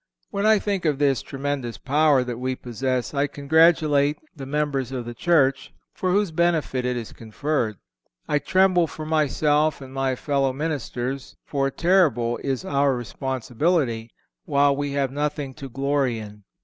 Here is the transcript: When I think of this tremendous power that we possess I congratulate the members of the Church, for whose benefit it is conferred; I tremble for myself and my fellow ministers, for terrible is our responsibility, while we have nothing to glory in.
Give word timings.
When 0.31 0.47
I 0.47 0.57
think 0.57 0.85
of 0.85 0.97
this 0.97 1.21
tremendous 1.21 1.77
power 1.77 2.23
that 2.23 2.39
we 2.39 2.55
possess 2.55 3.13
I 3.13 3.27
congratulate 3.27 4.17
the 4.35 4.47
members 4.47 4.91
of 4.91 5.05
the 5.05 5.13
Church, 5.13 5.71
for 5.93 6.11
whose 6.11 6.31
benefit 6.31 6.85
it 6.85 6.97
is 6.97 7.13
conferred; 7.13 7.77
I 8.27 8.39
tremble 8.39 8.87
for 8.87 9.05
myself 9.05 9.79
and 9.79 9.93
my 9.93 10.15
fellow 10.15 10.53
ministers, 10.53 11.35
for 11.45 11.69
terrible 11.69 12.37
is 12.37 12.65
our 12.65 12.95
responsibility, 12.95 14.09
while 14.45 14.75
we 14.75 14.93
have 14.93 15.11
nothing 15.11 15.53
to 15.53 15.69
glory 15.69 16.17
in. 16.17 16.45